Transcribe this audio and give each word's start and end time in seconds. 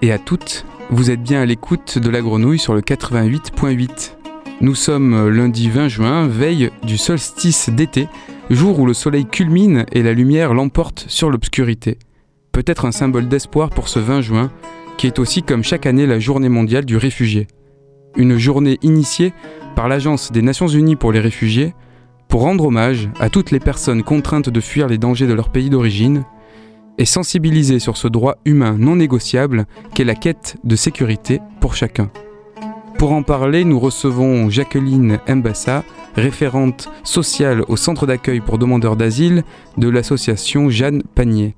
et 0.00 0.12
à 0.12 0.18
toutes, 0.18 0.64
vous 0.90 1.10
êtes 1.10 1.22
bien 1.22 1.42
à 1.42 1.44
l'écoute 1.44 1.98
de 1.98 2.08
la 2.08 2.22
grenouille 2.22 2.58
sur 2.58 2.72
le 2.74 2.80
88.8. 2.80 4.12
Nous 4.62 4.74
sommes 4.74 5.28
lundi 5.28 5.68
20 5.68 5.88
juin, 5.88 6.26
veille 6.26 6.70
du 6.84 6.96
solstice 6.96 7.68
d'été, 7.68 8.08
jour 8.48 8.78
où 8.78 8.86
le 8.86 8.94
soleil 8.94 9.26
culmine 9.26 9.84
et 9.92 10.02
la 10.02 10.14
lumière 10.14 10.54
l'emporte 10.54 11.04
sur 11.08 11.28
l'obscurité. 11.28 11.98
Peut-être 12.52 12.86
un 12.86 12.92
symbole 12.92 13.28
d'espoir 13.28 13.68
pour 13.68 13.88
ce 13.88 13.98
20 13.98 14.22
juin, 14.22 14.50
qui 14.96 15.06
est 15.06 15.18
aussi 15.18 15.42
comme 15.42 15.64
chaque 15.64 15.84
année 15.84 16.06
la 16.06 16.18
journée 16.18 16.48
mondiale 16.48 16.86
du 16.86 16.96
réfugié. 16.96 17.46
Une 18.16 18.38
journée 18.38 18.78
initiée 18.80 19.34
par 19.76 19.86
l'Agence 19.86 20.32
des 20.32 20.42
Nations 20.42 20.68
Unies 20.68 20.96
pour 20.96 21.12
les 21.12 21.20
réfugiés 21.20 21.74
pour 22.28 22.40
rendre 22.40 22.64
hommage 22.64 23.10
à 23.20 23.28
toutes 23.28 23.50
les 23.50 23.60
personnes 23.60 24.02
contraintes 24.02 24.48
de 24.48 24.60
fuir 24.60 24.88
les 24.88 24.96
dangers 24.96 25.26
de 25.26 25.34
leur 25.34 25.50
pays 25.50 25.68
d'origine 25.68 26.24
et 27.02 27.04
sensibiliser 27.04 27.80
sur 27.80 27.96
ce 27.96 28.06
droit 28.06 28.36
humain 28.44 28.76
non 28.78 28.94
négociable 28.94 29.66
qu'est 29.92 30.04
la 30.04 30.14
quête 30.14 30.56
de 30.62 30.76
sécurité 30.76 31.40
pour 31.58 31.74
chacun. 31.74 32.12
Pour 32.96 33.10
en 33.10 33.24
parler, 33.24 33.64
nous 33.64 33.80
recevons 33.80 34.48
Jacqueline 34.48 35.18
Mbassa, 35.28 35.82
référente 36.14 36.88
sociale 37.02 37.64
au 37.66 37.76
centre 37.76 38.06
d'accueil 38.06 38.38
pour 38.38 38.56
demandeurs 38.56 38.94
d'asile 38.94 39.42
de 39.78 39.88
l'association 39.88 40.70
Jeanne 40.70 41.02
Panier. 41.16 41.56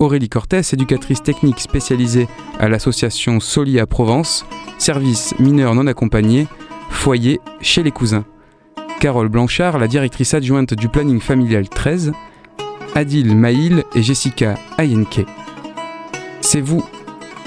Aurélie 0.00 0.28
Cortès, 0.28 0.72
éducatrice 0.72 1.22
technique 1.22 1.60
spécialisée 1.60 2.26
à 2.58 2.68
l'association 2.68 3.38
Soli 3.38 3.78
à 3.78 3.86
Provence, 3.86 4.44
service 4.78 5.38
mineurs 5.38 5.76
non 5.76 5.86
accompagnés, 5.86 6.48
foyer 6.88 7.38
chez 7.60 7.84
les 7.84 7.92
cousins. 7.92 8.24
Carole 8.98 9.28
Blanchard, 9.28 9.78
la 9.78 9.86
directrice 9.86 10.34
adjointe 10.34 10.74
du 10.74 10.88
planning 10.88 11.20
familial 11.20 11.68
13, 11.68 12.10
Adil 12.94 13.36
Maïl 13.36 13.84
et 13.94 14.02
Jessica 14.02 14.56
Ayenke. 14.76 15.24
C'est 16.40 16.60
vous, 16.60 16.84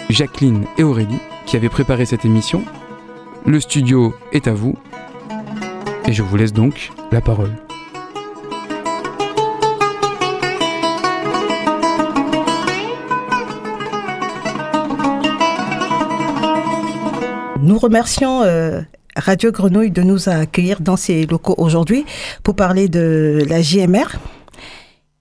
Jacqueline 0.10 0.66
et 0.78 0.84
Aurélie, 0.84 1.20
qui 1.46 1.58
avez 1.58 1.70
préparé 1.70 2.06
cette 2.06 2.26
émission. 2.26 2.64
Le 3.46 3.60
studio 3.60 4.16
est 4.32 4.48
à 4.48 4.54
vous. 4.54 4.76
Et 6.08 6.14
je 6.14 6.24
vous 6.24 6.38
laisse 6.38 6.54
donc 6.54 6.92
la 7.12 7.22
parole. 7.22 7.52
Nous 17.62 17.78
remercions 17.80 18.44
euh, 18.44 18.82
Radio 19.16 19.52
Grenouille 19.52 19.92
de 19.92 20.04
nous 20.04 20.30
accueillir 20.30 20.82
dans 20.82 20.98
ses 20.98 21.26
locaux 21.26 21.56
aujourd'hui 21.58 22.06
pour 22.44 22.56
parler 22.56 22.88
de 22.88 23.46
la 23.48 23.62
JMR, 23.62 24.18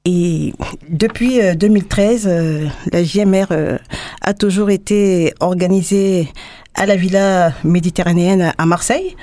et 0.04 0.52
depuis 0.88 1.40
2013, 1.54 2.26
euh, 2.26 2.30
euh, 2.30 2.68
la 2.92 3.04
JMR 3.04 3.46
euh, 3.52 3.78
a 4.20 4.34
toujours 4.34 4.70
été 4.70 5.32
organisée 5.38 6.28
à 6.74 6.86
la 6.86 6.96
Villa 6.96 7.52
méditerranéenne 7.62 8.52
à 8.58 8.66
Marseille. 8.66 9.16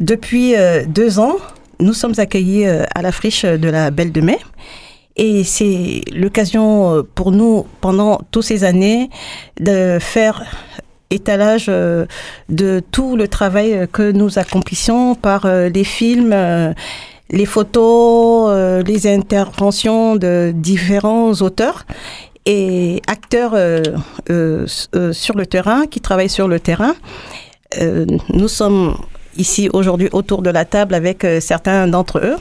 Depuis 0.00 0.54
deux 0.88 1.18
ans, 1.18 1.36
nous 1.80 1.94
sommes 1.94 2.14
accueillis 2.18 2.66
à 2.66 3.00
la 3.02 3.12
friche 3.12 3.44
de 3.44 3.68
la 3.68 3.90
Belle 3.90 4.12
de 4.12 4.20
Mai. 4.20 4.38
Et 5.16 5.42
c'est 5.44 6.02
l'occasion 6.12 7.02
pour 7.14 7.32
nous, 7.32 7.66
pendant 7.80 8.20
toutes 8.30 8.44
ces 8.44 8.64
années, 8.64 9.08
de 9.58 9.98
faire 9.98 10.44
étalage 11.08 11.66
de 11.66 12.82
tout 12.90 13.16
le 13.16 13.26
travail 13.28 13.88
que 13.90 14.10
nous 14.10 14.38
accomplissions 14.38 15.14
par 15.14 15.46
les 15.46 15.84
films 15.84 16.34
les 17.30 17.46
photos, 17.46 18.48
euh, 18.50 18.82
les 18.82 19.06
interventions 19.06 20.16
de 20.16 20.52
différents 20.54 21.32
auteurs 21.34 21.84
et 22.44 23.02
acteurs 23.08 23.52
euh, 23.54 23.82
euh, 24.30 24.66
sur 25.12 25.36
le 25.36 25.46
terrain, 25.46 25.86
qui 25.86 26.00
travaillent 26.00 26.28
sur 26.28 26.48
le 26.48 26.60
terrain. 26.60 26.94
nous 28.32 28.48
sommes 28.48 28.96
ici 29.36 29.68
aujourd'hui 29.72 30.08
autour 30.12 30.40
de 30.40 30.50
la 30.50 30.64
table 30.64 30.94
avec 30.94 31.26
certains 31.40 31.88
d'entre 31.88 32.18
eux. 32.18 32.36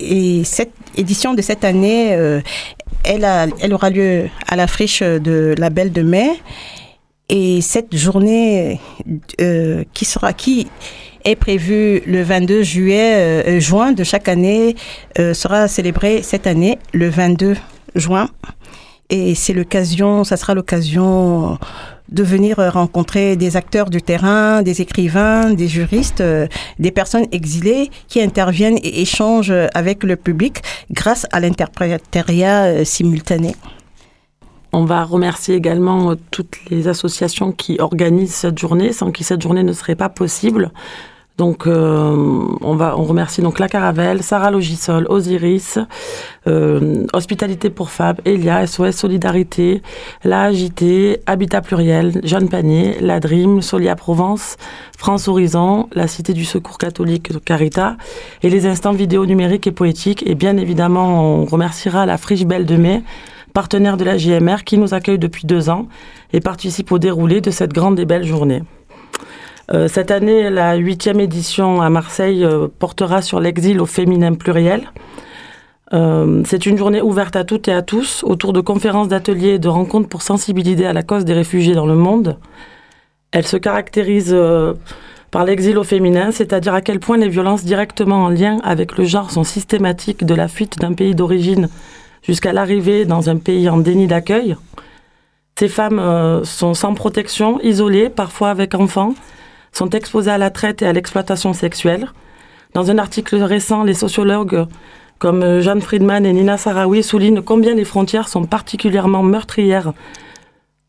Et 0.00 0.44
cette 0.44 0.72
édition 0.96 1.34
de 1.34 1.42
cette 1.42 1.64
année, 1.64 2.10
elle, 3.02 3.26
elle 3.60 3.74
aura 3.74 3.90
lieu 3.90 4.30
à 4.48 4.56
la 4.56 4.66
friche 4.66 5.02
de 5.02 5.54
la 5.58 5.70
Belle 5.70 5.92
de 5.92 6.02
Mai. 6.02 6.30
Et 7.28 7.60
cette 7.60 7.94
journée 7.94 8.80
qui 9.92 10.04
sera 10.04 10.32
qui 10.32 10.68
est 11.24 11.36
prévu 11.36 12.02
le 12.06 12.22
22 12.22 12.62
juillet, 12.62 13.14
euh, 13.46 13.60
juin 13.60 13.92
de 13.92 14.04
chaque 14.04 14.28
année, 14.28 14.76
euh, 15.18 15.34
sera 15.34 15.68
célébré 15.68 16.22
cette 16.22 16.46
année 16.46 16.78
le 16.92 17.08
22 17.08 17.56
juin. 17.94 18.28
Et 19.10 19.34
c'est 19.34 19.52
l'occasion, 19.52 20.24
ça 20.24 20.36
sera 20.36 20.54
l'occasion 20.54 21.58
de 22.10 22.22
venir 22.22 22.56
rencontrer 22.58 23.36
des 23.36 23.56
acteurs 23.56 23.88
du 23.88 24.02
terrain, 24.02 24.62
des 24.62 24.82
écrivains, 24.82 25.52
des 25.52 25.68
juristes, 25.68 26.20
euh, 26.20 26.46
des 26.78 26.90
personnes 26.90 27.26
exilées 27.32 27.90
qui 28.08 28.20
interviennent 28.20 28.78
et 28.82 29.00
échangent 29.00 29.54
avec 29.74 30.04
le 30.04 30.16
public 30.16 30.62
grâce 30.90 31.26
à 31.32 31.40
l'interprétariat 31.40 32.84
simultané. 32.84 33.54
On 34.72 34.84
va 34.84 35.04
remercier 35.04 35.54
également 35.54 36.14
toutes 36.30 36.56
les 36.68 36.88
associations 36.88 37.52
qui 37.52 37.78
organisent 37.78 38.34
cette 38.34 38.58
journée, 38.58 38.92
sans 38.92 39.12
qui 39.12 39.22
cette 39.22 39.40
journée 39.40 39.62
ne 39.62 39.72
serait 39.72 39.94
pas 39.94 40.08
possible. 40.08 40.72
Donc, 41.36 41.66
euh, 41.66 42.46
on 42.60 42.76
va, 42.76 42.96
on 42.96 43.02
remercie 43.02 43.42
donc 43.42 43.58
la 43.58 43.68
Caravelle, 43.68 44.22
Sarah 44.22 44.52
Logisol, 44.52 45.06
Osiris, 45.08 45.80
euh, 46.46 47.06
Hospitalité 47.12 47.70
pour 47.70 47.90
Fab, 47.90 48.20
Elia, 48.24 48.64
SOS 48.68 48.92
Solidarité, 48.92 49.82
la 50.22 50.44
AJT, 50.44 51.22
Habitat 51.26 51.60
Pluriel, 51.60 52.20
Jeanne 52.22 52.48
Panier, 52.48 52.98
la 53.00 53.18
Dream, 53.18 53.62
Solia 53.62 53.96
Provence, 53.96 54.56
France 54.96 55.26
Horizon, 55.26 55.88
la 55.92 56.06
Cité 56.06 56.34
du 56.34 56.44
Secours 56.44 56.78
catholique 56.78 57.32
Carita 57.44 57.96
et 58.44 58.48
les 58.48 58.66
instants 58.66 58.92
vidéo 58.92 59.26
numériques 59.26 59.66
et 59.66 59.72
poétiques. 59.72 60.22
Et 60.28 60.36
bien 60.36 60.56
évidemment, 60.56 61.40
on 61.40 61.46
remerciera 61.46 62.06
la 62.06 62.16
Friche 62.16 62.44
Belle 62.44 62.64
de 62.64 62.76
Mai, 62.76 63.02
partenaire 63.54 63.96
de 63.96 64.04
la 64.04 64.18
JMR, 64.18 64.62
qui 64.64 64.78
nous 64.78 64.94
accueille 64.94 65.18
depuis 65.18 65.46
deux 65.48 65.68
ans 65.68 65.88
et 66.32 66.38
participe 66.38 66.92
au 66.92 67.00
déroulé 67.00 67.40
de 67.40 67.50
cette 67.50 67.72
grande 67.72 67.98
et 67.98 68.04
belle 68.04 68.24
journée. 68.24 68.62
Euh, 69.72 69.88
cette 69.88 70.10
année, 70.10 70.50
la 70.50 70.74
huitième 70.74 71.20
édition 71.20 71.80
à 71.80 71.88
Marseille 71.88 72.44
euh, 72.44 72.68
portera 72.78 73.22
sur 73.22 73.40
l'exil 73.40 73.80
au 73.80 73.86
féminin 73.86 74.34
pluriel. 74.34 74.90
Euh, 75.92 76.42
c'est 76.44 76.66
une 76.66 76.76
journée 76.76 77.00
ouverte 77.00 77.36
à 77.36 77.44
toutes 77.44 77.68
et 77.68 77.72
à 77.72 77.82
tous 77.82 78.22
autour 78.24 78.52
de 78.52 78.60
conférences, 78.60 79.08
d'ateliers 79.08 79.54
et 79.54 79.58
de 79.58 79.68
rencontres 79.68 80.08
pour 80.08 80.22
sensibiliser 80.22 80.86
à 80.86 80.92
la 80.92 81.02
cause 81.02 81.24
des 81.24 81.32
réfugiés 81.32 81.74
dans 81.74 81.86
le 81.86 81.94
monde. 81.94 82.38
Elle 83.32 83.46
se 83.46 83.56
caractérise 83.56 84.36
par 85.32 85.44
l'exil 85.44 85.76
au 85.76 85.82
féminin, 85.82 86.30
c'est-à-dire 86.30 86.72
à 86.72 86.80
quel 86.80 87.00
point 87.00 87.16
les 87.16 87.28
violences 87.28 87.64
directement 87.64 88.24
en 88.24 88.28
lien 88.28 88.58
avec 88.62 88.96
le 88.96 89.04
genre 89.04 89.32
sont 89.32 89.42
systématiques 89.42 90.24
de 90.24 90.34
la 90.34 90.46
fuite 90.46 90.78
d'un 90.78 90.92
pays 90.92 91.16
d'origine 91.16 91.68
jusqu'à 92.22 92.52
l'arrivée 92.52 93.04
dans 93.04 93.30
un 93.30 93.36
pays 93.38 93.68
en 93.68 93.78
déni 93.78 94.06
d'accueil. 94.06 94.56
Ces 95.58 95.66
femmes 95.66 96.44
sont 96.44 96.74
sans 96.74 96.94
protection, 96.94 97.60
isolées, 97.60 98.08
parfois 98.08 98.50
avec 98.50 98.76
enfants, 98.76 99.14
sont 99.74 99.90
exposés 99.90 100.30
à 100.30 100.38
la 100.38 100.50
traite 100.50 100.82
et 100.82 100.86
à 100.86 100.92
l'exploitation 100.92 101.52
sexuelle. 101.52 102.08
Dans 102.72 102.90
un 102.90 102.98
article 102.98 103.36
récent, 103.36 103.82
les 103.82 103.94
sociologues 103.94 104.66
comme 105.18 105.42
euh, 105.42 105.60
Jeanne 105.60 105.80
Friedman 105.80 106.26
et 106.26 106.32
Nina 106.32 106.56
Sarawi 106.56 107.02
soulignent 107.02 107.42
combien 107.42 107.74
les 107.74 107.84
frontières 107.84 108.28
sont 108.28 108.44
particulièrement 108.44 109.22
meurtrières 109.22 109.92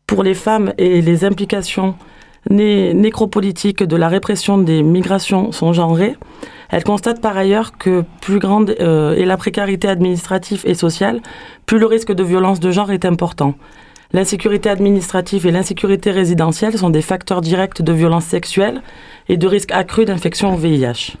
pour 0.06 0.22
les 0.22 0.34
femmes 0.34 0.72
et 0.78 1.00
les 1.00 1.24
implications 1.24 1.94
nécropolitiques 2.48 3.82
de 3.82 3.96
la 3.96 4.08
répression 4.08 4.58
des 4.58 4.82
migrations 4.84 5.50
sont 5.50 5.72
genrées. 5.72 6.16
Elle 6.68 6.84
constate 6.84 7.20
par 7.20 7.36
ailleurs 7.36 7.76
que 7.76 8.04
plus 8.20 8.38
grande 8.38 8.74
euh, 8.80 9.16
est 9.16 9.24
la 9.24 9.36
précarité 9.36 9.88
administrative 9.88 10.62
et 10.64 10.74
sociale, 10.74 11.20
plus 11.64 11.78
le 11.78 11.86
risque 11.86 12.12
de 12.12 12.22
violence 12.22 12.60
de 12.60 12.70
genre 12.70 12.92
est 12.92 13.04
important. 13.04 13.54
L'insécurité 14.12 14.68
administrative 14.68 15.46
et 15.46 15.50
l'insécurité 15.50 16.10
résidentielle 16.10 16.78
sont 16.78 16.90
des 16.90 17.02
facteurs 17.02 17.40
directs 17.40 17.82
de 17.82 17.92
violence 17.92 18.24
sexuelle 18.24 18.82
et 19.28 19.36
de 19.36 19.46
risque 19.46 19.72
accru 19.72 20.04
d'infection 20.04 20.54
au 20.54 20.56
VIH. 20.56 21.16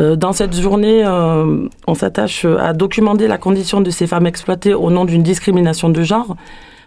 Euh, 0.00 0.16
dans 0.16 0.32
cette 0.32 0.58
journée, 0.58 1.04
euh, 1.04 1.68
on 1.86 1.94
s'attache 1.94 2.44
à 2.44 2.72
documenter 2.72 3.28
la 3.28 3.38
condition 3.38 3.80
de 3.80 3.90
ces 3.90 4.06
femmes 4.06 4.26
exploitées 4.26 4.74
au 4.74 4.90
nom 4.90 5.04
d'une 5.04 5.22
discrimination 5.22 5.90
de 5.90 6.02
genre, 6.02 6.36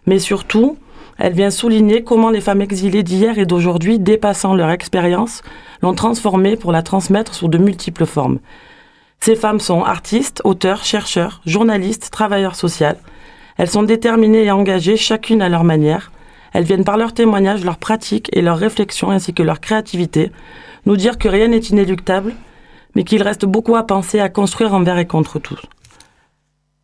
mais 0.07 0.19
surtout, 0.19 0.77
elle 1.17 1.33
vient 1.33 1.49
souligner 1.49 2.03
comment 2.03 2.29
les 2.29 2.41
femmes 2.41 2.61
exilées 2.61 3.03
d'hier 3.03 3.37
et 3.37 3.45
d'aujourd'hui, 3.45 3.99
dépassant 3.99 4.55
leur 4.55 4.69
expérience, 4.69 5.43
l'ont 5.81 5.93
transformée 5.93 6.55
pour 6.55 6.71
la 6.71 6.83
transmettre 6.83 7.33
sous 7.33 7.47
de 7.47 7.57
multiples 7.57 8.05
formes. 8.05 8.39
Ces 9.19 9.35
femmes 9.35 9.59
sont 9.59 9.83
artistes, 9.83 10.41
auteurs, 10.43 10.83
chercheurs, 10.83 11.41
journalistes, 11.45 12.09
travailleurs 12.11 12.55
sociaux, 12.55 12.87
elles 13.57 13.69
sont 13.69 13.83
déterminées 13.83 14.45
et 14.45 14.51
engagées, 14.51 14.97
chacune 14.97 15.41
à 15.41 15.49
leur 15.49 15.63
manière. 15.63 16.11
Elles 16.53 16.63
viennent 16.63 16.83
par 16.83 16.97
leurs 16.97 17.13
témoignages, 17.13 17.65
leurs 17.65 17.77
pratiques 17.77 18.29
et 18.33 18.41
leurs 18.41 18.57
réflexions 18.57 19.11
ainsi 19.11 19.33
que 19.33 19.43
leur 19.43 19.59
créativité 19.59 20.31
nous 20.85 20.97
dire 20.97 21.17
que 21.17 21.27
rien 21.27 21.47
n'est 21.47 21.57
inéluctable, 21.57 22.33
mais 22.95 23.03
qu'il 23.03 23.23
reste 23.23 23.45
beaucoup 23.45 23.75
à 23.75 23.83
penser, 23.83 24.19
à 24.19 24.29
construire 24.29 24.73
envers 24.73 24.97
et 24.97 25.07
contre 25.07 25.39
tous. 25.39 25.61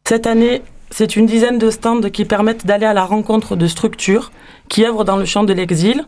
Cette 0.06 0.28
année, 0.28 0.62
C'est 0.94 1.16
une 1.16 1.26
dizaine 1.26 1.58
de 1.58 1.70
stands 1.70 2.10
qui 2.10 2.26
permettent 2.26 2.68
d'aller 2.68 2.86
à 2.86 2.94
la 2.94 3.06
rencontre 3.06 3.56
de 3.56 3.66
structures 3.66 4.30
qui 4.68 4.86
œuvrent 4.86 5.06
dans 5.06 5.16
le 5.16 5.24
champ 5.24 5.46
de 5.46 5.54
l'exil. 5.54 6.04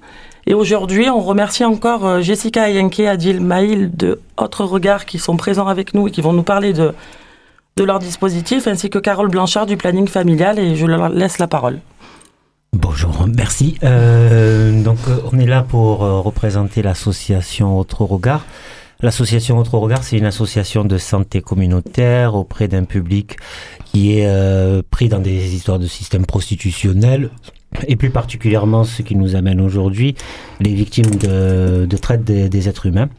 Et 0.45 0.53
aujourd'hui, 0.53 1.09
on 1.09 1.21
remercie 1.21 1.63
encore 1.63 2.05
euh, 2.05 2.19
Jessica 2.19 2.63
Ayenke, 2.63 2.99
Adil 2.99 3.39
Maïl 3.39 3.95
de 3.95 4.19
Autres 4.37 4.65
Regards 4.65 5.05
qui 5.05 5.19
sont 5.19 5.37
présents 5.37 5.67
avec 5.67 5.93
nous 5.93 6.09
et 6.09 6.11
qui 6.11 6.19
vont 6.19 6.33
nous 6.33 6.43
parler 6.43 6.73
de, 6.73 6.93
de 7.75 7.83
leur 7.83 7.99
dispositif, 7.99 8.67
ainsi 8.67 8.89
que 8.89 8.99
Carole 8.99 9.29
Blanchard 9.29 9.65
du 9.65 9.77
planning 9.77 10.07
familial. 10.07 10.59
Et 10.59 10.75
je 10.75 10.85
leur 10.85 11.09
laisse 11.09 11.39
la 11.39 11.47
parole. 11.47 11.79
Bonjour, 12.73 13.27
merci. 13.27 13.77
Euh, 13.83 14.81
donc, 14.81 14.97
euh, 15.07 15.17
on 15.31 15.39
est 15.39 15.45
là 15.45 15.61
pour 15.61 16.03
euh, 16.03 16.19
représenter 16.19 16.81
l'association 16.81 17.77
Autre 17.77 18.03
Regard. 18.03 18.45
L'association 19.01 19.59
Autre 19.59 19.77
Regard, 19.77 20.03
c'est 20.03 20.17
une 20.17 20.25
association 20.25 20.85
de 20.85 20.97
santé 20.97 21.41
communautaire 21.41 22.35
auprès 22.35 22.67
d'un 22.67 22.85
public 22.85 23.37
qui 23.85 24.17
est 24.17 24.83
pris 24.89 25.09
dans 25.09 25.19
des 25.19 25.53
histoires 25.53 25.77
de 25.77 25.87
système 25.87 26.25
prostitutionnel 26.25 27.29
et 27.87 27.97
plus 27.97 28.11
particulièrement 28.11 28.85
ce 28.85 29.01
qui 29.01 29.17
nous 29.17 29.35
amène 29.35 29.59
aujourd'hui, 29.59 30.15
les 30.61 30.73
victimes 30.73 31.15
de, 31.17 31.97
traite 31.97 32.23
des 32.23 32.69
êtres 32.69 32.85
humains 32.85 33.09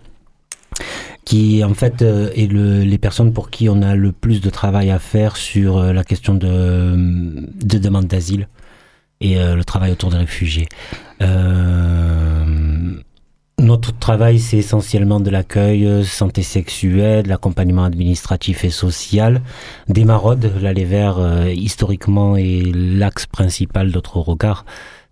qui 1.25 1.65
en 1.65 1.75
fait 1.75 2.03
euh, 2.03 2.31
est 2.35 2.51
le, 2.51 2.83
les 2.83 2.99
personnes 2.99 3.33
pour 3.33 3.51
qui 3.51 3.69
on 3.69 3.83
a 3.83 3.95
le 3.95 4.13
plus 4.13 4.41
de 4.41 4.51
travail 4.51 4.91
à 4.91 4.99
faire 4.99 5.37
sur 5.37 5.79
euh, 5.79 5.93
la 5.93 6.05
question 6.05 6.35
de, 6.35 6.95
de 6.95 7.79
demande 7.79 8.07
d'asile 8.07 8.49
et 9.21 9.39
euh, 9.39 9.55
le 9.57 9.65
travail 9.65 9.93
autour 9.93 10.11
des 10.11 10.19
réfugiés. 10.19 10.69
Notre 13.61 13.97
travail, 13.97 14.41
c'est 14.41 14.59
essentiellement 14.59 15.21
de 15.21 15.31
l'accueil, 15.31 16.05
santé 16.05 16.43
sexuelle, 16.43 17.27
l'accompagnement 17.29 17.85
administratif 17.85 18.65
et 18.65 18.71
social, 18.71 19.41
des 19.89 20.05
maraudes. 20.05 20.53
L'Aller 20.61 20.85
Vert, 20.85 21.19
euh, 21.19 21.49
historiquement, 21.49 22.37
est 22.37 22.63
l'axe 22.75 23.27
principal 23.27 23.93
d'autres 23.93 24.19
regards. 24.19 24.67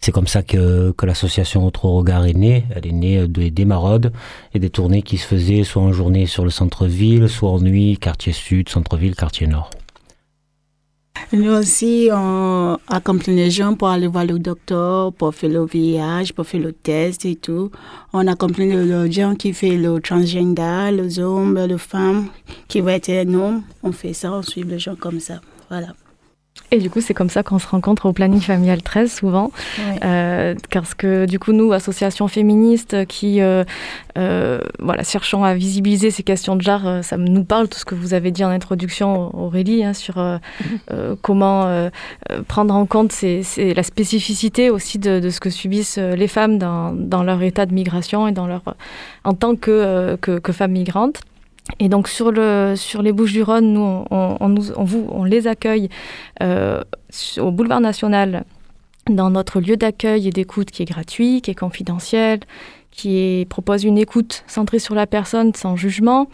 C'est 0.04 0.10
comme 0.10 0.26
ça 0.26 0.42
que, 0.42 0.90
que 0.90 1.06
l'association 1.06 1.64
Autre 1.64 1.84
Regard 1.84 2.26
est 2.26 2.34
née. 2.34 2.64
Elle 2.74 2.88
est 2.88 2.92
née 2.92 3.28
de, 3.28 3.48
des 3.48 3.64
maraudes 3.64 4.12
et 4.52 4.58
des 4.58 4.68
tournées 4.68 5.02
qui 5.02 5.16
se 5.16 5.24
faisaient 5.24 5.62
soit 5.62 5.80
en 5.80 5.92
journée 5.92 6.26
sur 6.26 6.42
le 6.42 6.50
centre-ville, 6.50 7.28
soit 7.28 7.50
en 7.50 7.60
nuit, 7.60 7.98
quartier 7.98 8.32
sud, 8.32 8.68
centre-ville, 8.68 9.14
quartier 9.14 9.46
nord. 9.46 9.70
Nous 11.32 11.52
aussi, 11.52 12.08
on 12.12 12.78
accompagne 12.88 13.36
les 13.36 13.50
gens 13.52 13.74
pour 13.74 13.88
aller 13.88 14.08
voir 14.08 14.24
le 14.24 14.40
docteur, 14.40 15.12
pour 15.12 15.36
faire 15.36 15.50
le 15.50 15.64
VIH, 15.64 16.32
pour 16.34 16.46
faire 16.46 16.60
le 16.60 16.72
test 16.72 17.24
et 17.24 17.36
tout. 17.36 17.70
On 18.12 18.26
accompagne 18.26 18.76
les 18.76 19.12
gens 19.12 19.36
qui 19.36 19.52
font 19.52 19.70
le 19.70 20.00
transgender, 20.00 20.90
les 20.92 21.20
hommes, 21.20 21.56
les 21.56 21.78
femmes, 21.78 22.26
qui 22.66 22.80
vont 22.80 22.88
être 22.88 23.08
un 23.08 23.32
homme. 23.34 23.62
On 23.84 23.92
fait 23.92 24.14
ça, 24.14 24.32
on 24.32 24.42
suit 24.42 24.64
les 24.64 24.80
gens 24.80 24.96
comme 24.96 25.20
ça. 25.20 25.40
Voilà. 25.70 25.94
Et 26.70 26.78
du 26.78 26.88
coup, 26.88 27.02
c'est 27.02 27.12
comme 27.12 27.28
ça 27.28 27.42
qu'on 27.42 27.58
se 27.58 27.66
rencontre 27.66 28.06
au 28.06 28.14
planning 28.14 28.40
familial 28.40 28.80
13 28.82 29.12
souvent. 29.12 29.50
Ouais. 29.78 29.98
Euh, 30.04 30.54
parce 30.70 30.94
que 30.94 31.26
du 31.26 31.38
coup, 31.38 31.52
nous, 31.52 31.70
association 31.72 32.28
féministe 32.28 33.06
qui 33.06 33.42
euh, 33.42 33.62
euh, 34.16 34.58
voilà, 34.78 35.02
cherchons 35.02 35.44
à 35.44 35.52
visibiliser 35.54 36.10
ces 36.10 36.22
questions 36.22 36.56
de 36.56 36.62
genre, 36.62 36.86
euh, 36.86 37.02
ça 37.02 37.18
nous 37.18 37.44
parle 37.44 37.68
tout 37.68 37.78
ce 37.78 37.84
que 37.84 37.94
vous 37.94 38.14
avez 38.14 38.30
dit 38.30 38.42
en 38.42 38.48
introduction, 38.48 39.34
Aurélie, 39.38 39.84
hein, 39.84 39.92
sur 39.92 40.16
euh, 40.16 40.38
comment 41.20 41.90
prendre 42.48 42.74
en 42.74 42.86
compte 42.86 43.12
ces, 43.12 43.42
ces- 43.42 43.74
la 43.74 43.82
spécificité 43.82 44.70
aussi 44.70 44.98
de, 44.98 45.20
de 45.20 45.28
ce 45.28 45.40
que 45.40 45.50
subissent 45.50 45.98
les 45.98 46.28
femmes 46.28 46.56
dans, 46.58 46.92
dans 46.94 47.22
leur 47.22 47.42
état 47.42 47.66
de 47.66 47.74
migration 47.74 48.28
et 48.28 48.32
dans 48.32 48.46
leur, 48.46 48.62
en 49.24 49.34
tant 49.34 49.56
que, 49.56 50.16
que, 50.22 50.38
que 50.38 50.52
femmes 50.52 50.72
migrantes. 50.72 51.20
Et 51.78 51.88
donc 51.88 52.08
sur, 52.08 52.32
le, 52.32 52.74
sur 52.76 53.02
les 53.02 53.12
Bouches-du-Rhône, 53.12 53.72
nous, 53.72 54.04
on, 54.10 54.84
vous, 54.84 55.06
on 55.10 55.24
les 55.24 55.46
accueille 55.46 55.88
euh, 56.42 56.82
au 57.38 57.50
boulevard 57.50 57.80
national 57.80 58.44
dans 59.08 59.30
notre 59.30 59.60
lieu 59.60 59.76
d'accueil 59.76 60.28
et 60.28 60.30
d'écoute 60.30 60.70
qui 60.70 60.82
est 60.82 60.86
gratuit, 60.86 61.40
qui 61.40 61.50
est 61.50 61.56
confidentiel, 61.56 62.40
qui 62.90 63.46
propose 63.48 63.84
une 63.84 63.98
écoute 63.98 64.44
centrée 64.46 64.78
sur 64.78 64.94
la 64.94 65.06
personne 65.06 65.54
sans 65.54 65.76
jugement. 65.76 66.28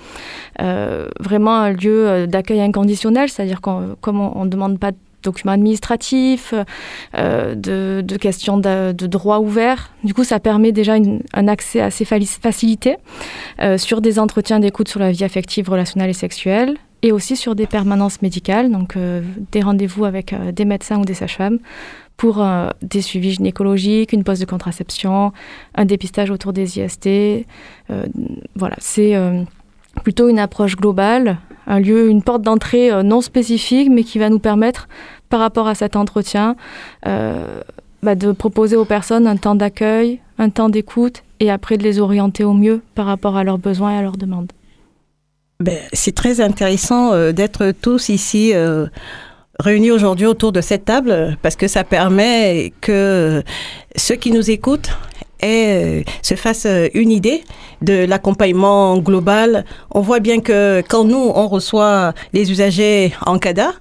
Euh, 0.60 1.08
vraiment 1.20 1.56
un 1.56 1.72
lieu 1.72 2.08
euh, 2.08 2.26
d'accueil 2.26 2.60
inconditionnel, 2.60 3.28
c'est-à-dire 3.28 3.60
qu'on 3.60 3.96
comme 4.00 4.20
on 4.20 4.44
ne 4.44 4.50
demande 4.50 4.78
pas 4.78 4.92
de 4.92 4.98
documents 5.28 5.52
administratifs, 5.52 6.54
euh, 7.14 7.54
de, 7.54 8.16
questions 8.16 8.58
de, 8.58 8.92
de 8.92 9.06
droit 9.06 9.38
ouvert. 9.38 9.90
Du 10.04 10.14
coup, 10.14 10.24
ça 10.24 10.40
permet 10.40 10.72
déjà 10.72 10.96
un 11.34 11.48
accès 11.48 11.80
assez 11.80 12.04
facilité 12.04 12.96
euh, 13.60 13.78
sur 13.78 14.00
des 14.00 14.18
entretiens 14.18 14.60
d'écoute 14.60 14.88
sur 14.88 15.00
la 15.00 15.12
vie 15.12 15.24
affective, 15.24 15.68
relationnelle 15.68 16.10
et 16.10 16.20
sexuelle, 16.26 16.76
et 17.02 17.12
aussi 17.12 17.36
sur 17.36 17.54
des 17.54 17.66
permanences 17.66 18.22
médicales, 18.22 18.70
donc 18.70 18.96
euh, 18.96 19.22
des 19.52 19.60
rendez-vous 19.60 20.04
avec 20.04 20.34
des 20.52 20.64
médecins 20.64 20.98
ou 20.98 21.04
des 21.04 21.14
sages-femmes 21.14 21.58
pour 22.16 22.44
des 22.82 23.00
suivis 23.00 23.34
gynécologiques, 23.34 24.12
une 24.12 24.24
pose 24.24 24.40
de 24.40 24.44
contraception, 24.44 25.32
un 25.76 25.84
dépistage 25.84 26.32
autour 26.32 26.52
des 26.52 26.80
IST. 26.80 27.46
Voilà, 28.56 28.74
c'est 28.80 29.14
plutôt 30.02 30.28
une 30.28 30.40
approche 30.40 30.74
globale, 30.74 31.38
un 31.68 31.78
lieu, 31.78 32.08
une 32.08 32.24
porte 32.24 32.42
d'entrée 32.42 32.90
non 33.04 33.20
spécifique, 33.20 33.88
mais 33.88 34.02
qui 34.02 34.18
va 34.18 34.30
nous 34.30 34.40
permettre, 34.40 34.88
par 35.28 35.40
rapport 35.40 35.68
à 35.68 35.74
cet 35.74 35.96
entretien, 35.96 36.56
euh, 37.06 37.60
bah, 38.02 38.14
de 38.14 38.32
proposer 38.32 38.76
aux 38.76 38.84
personnes 38.84 39.26
un 39.26 39.36
temps 39.36 39.54
d'accueil, 39.54 40.20
un 40.38 40.50
temps 40.50 40.68
d'écoute, 40.68 41.22
et 41.40 41.50
après 41.50 41.76
de 41.76 41.82
les 41.82 42.00
orienter 42.00 42.44
au 42.44 42.52
mieux 42.52 42.82
par 42.94 43.06
rapport 43.06 43.36
à 43.36 43.44
leurs 43.44 43.58
besoins 43.58 43.94
et 43.94 43.98
à 43.98 44.02
leurs 44.02 44.16
demandes. 44.16 44.52
Ben, 45.60 45.78
c'est 45.92 46.14
très 46.14 46.40
intéressant 46.40 47.12
euh, 47.12 47.32
d'être 47.32 47.72
tous 47.72 48.10
ici 48.10 48.52
euh, 48.54 48.86
réunis 49.58 49.90
aujourd'hui 49.90 50.26
autour 50.26 50.52
de 50.52 50.60
cette 50.60 50.84
table 50.84 51.36
parce 51.42 51.56
que 51.56 51.66
ça 51.66 51.82
permet 51.82 52.72
que 52.80 53.42
ceux 53.96 54.14
qui 54.14 54.30
nous 54.30 54.50
écoutent 54.50 54.90
euh, 55.42 56.02
se 56.22 56.34
fassent 56.34 56.68
une 56.94 57.10
idée 57.10 57.42
de 57.82 58.04
l'accompagnement 58.04 58.98
global. 58.98 59.64
On 59.90 60.00
voit 60.00 60.20
bien 60.20 60.40
que 60.40 60.80
quand 60.88 61.04
nous, 61.04 61.32
on 61.34 61.48
reçoit 61.48 62.12
les 62.32 62.52
usagers 62.52 63.12
en 63.26 63.38
CADA, 63.38 63.72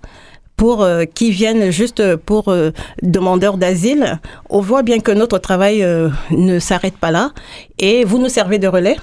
pour 0.57 0.83
euh, 0.83 1.06
qui 1.06 1.31
viennent 1.31 1.69
juste 1.69 2.15
pour 2.18 2.50
euh, 2.50 2.71
demandeurs 3.04 3.57
d'asile, 3.57 4.19
on 4.50 4.59
voit 4.59 4.81
bien 4.81 5.00
que 5.00 5.12
notre 5.12 5.38
travail 5.38 5.83
euh, 5.83 6.09
ne 6.31 6.59
s'arrête 6.59 6.98
pas 6.98 7.12
là. 7.12 7.31
Et 7.80 8.04
vous 8.04 8.18
nous 8.18 8.27
servez 8.27 8.57
de 8.57 8.68
relais 8.68 8.98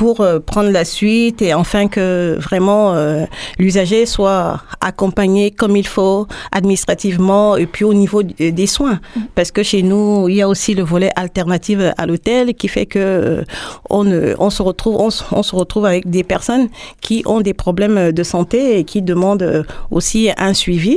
pour 0.00 0.22
euh, 0.22 0.38
prendre 0.40 0.70
la 0.70 0.86
suite 0.86 1.42
et 1.42 1.52
enfin 1.52 1.86
que 1.86 2.38
vraiment 2.40 2.94
euh, 2.94 3.26
l'usager 3.58 4.06
soit 4.06 4.62
accompagné 4.80 5.50
comme 5.50 5.76
il 5.76 5.86
faut 5.86 6.26
administrativement 6.52 7.56
et 7.58 7.66
puis 7.66 7.84
au 7.84 7.92
niveau 7.92 8.22
des 8.22 8.66
soins. 8.66 8.98
Parce 9.34 9.50
que 9.50 9.62
chez 9.62 9.82
nous 9.82 10.26
il 10.30 10.36
y 10.36 10.42
a 10.42 10.48
aussi 10.48 10.72
le 10.74 10.82
volet 10.84 11.10
alternatif 11.16 11.78
à 11.98 12.06
l'hôtel 12.06 12.54
qui 12.54 12.68
fait 12.68 12.86
que 12.86 12.98
euh, 12.98 13.44
on, 13.90 14.48
se 14.50 14.62
retrouve 14.62 14.96
on, 14.96 15.10
se- 15.10 15.24
on 15.32 15.42
se 15.42 15.54
retrouve 15.54 15.84
avec 15.84 16.08
des 16.08 16.24
personnes 16.24 16.68
qui 17.02 17.22
ont 17.26 17.42
des 17.42 17.52
problèmes 17.52 18.10
de 18.12 18.22
santé 18.22 18.78
et 18.78 18.84
qui 18.84 19.02
demandent 19.02 19.66
aussi 19.90 20.30
un 20.38 20.54
suivi 20.54 20.96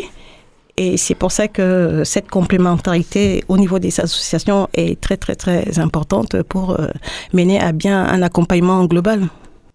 et 0.77 0.97
c'est 0.97 1.15
pour 1.15 1.31
ça 1.31 1.47
que 1.47 2.03
cette 2.03 2.29
complémentarité 2.29 3.43
au 3.47 3.57
niveau 3.57 3.79
des 3.79 3.99
associations 3.99 4.67
est 4.73 4.99
très 4.99 5.17
très 5.17 5.35
très 5.35 5.79
importante 5.79 6.41
pour 6.43 6.79
euh, 6.79 6.87
mener 7.31 7.59
à 7.59 7.71
bien 7.71 8.03
un 8.03 8.21
accompagnement 8.23 8.85
global. 8.85 9.19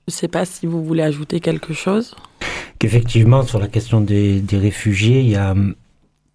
Je 0.09 0.15
ne 0.15 0.17
sais 0.17 0.29
pas 0.29 0.45
si 0.45 0.67
vous 0.67 0.85
voulez 0.85 1.03
ajouter 1.03 1.39
quelque 1.41 1.73
chose. 1.73 2.17
Qu'effectivement, 2.79 3.43
sur 3.43 3.59
la 3.59 3.69
question 3.69 4.01
des, 4.01 4.41
des 4.41 4.57
réfugiés, 4.57 5.21
il 5.21 5.29
y, 5.29 5.37
a, 5.37 5.55